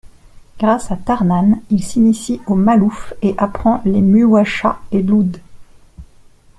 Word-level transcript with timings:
Grâce 0.57 0.89
à 0.89 0.95
Tarnane, 0.95 1.61
il 1.69 1.83
s'initie 1.83 2.41
au 2.47 2.55
malouf 2.55 3.13
et 3.21 3.35
apprend 3.37 3.83
les 3.85 4.01
muwashshahs 4.01 4.79
et 4.91 5.03
l'oud. 5.03 5.37